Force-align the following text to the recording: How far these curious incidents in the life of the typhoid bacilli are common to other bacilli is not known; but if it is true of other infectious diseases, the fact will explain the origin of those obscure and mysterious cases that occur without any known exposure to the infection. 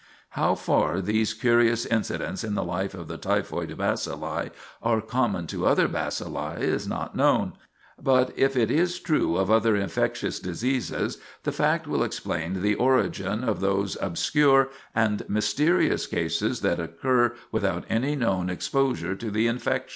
How 0.29 0.55
far 0.55 0.99
these 0.99 1.35
curious 1.35 1.85
incidents 1.85 2.43
in 2.43 2.55
the 2.55 2.63
life 2.63 2.95
of 2.95 3.07
the 3.07 3.19
typhoid 3.19 3.77
bacilli 3.77 4.49
are 4.81 4.99
common 4.99 5.45
to 5.45 5.67
other 5.67 5.87
bacilli 5.87 6.59
is 6.59 6.87
not 6.87 7.15
known; 7.15 7.53
but 8.01 8.33
if 8.35 8.57
it 8.57 8.71
is 8.71 8.99
true 8.99 9.35
of 9.37 9.51
other 9.51 9.75
infectious 9.75 10.39
diseases, 10.39 11.19
the 11.43 11.51
fact 11.51 11.85
will 11.85 12.01
explain 12.03 12.63
the 12.63 12.73
origin 12.73 13.43
of 13.43 13.59
those 13.61 13.95
obscure 14.01 14.69
and 14.95 15.21
mysterious 15.29 16.07
cases 16.07 16.61
that 16.61 16.79
occur 16.79 17.35
without 17.51 17.83
any 17.87 18.15
known 18.15 18.49
exposure 18.49 19.13
to 19.15 19.29
the 19.29 19.45
infection. 19.45 19.89